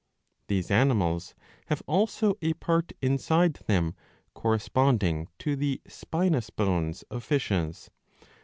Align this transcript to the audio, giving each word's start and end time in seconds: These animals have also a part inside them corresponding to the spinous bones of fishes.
These 0.47 0.71
animals 0.71 1.35
have 1.67 1.83
also 1.85 2.33
a 2.41 2.53
part 2.53 2.91
inside 3.03 3.53
them 3.67 3.93
corresponding 4.33 5.27
to 5.37 5.55
the 5.55 5.79
spinous 5.87 6.49
bones 6.49 7.03
of 7.11 7.23
fishes. 7.23 7.91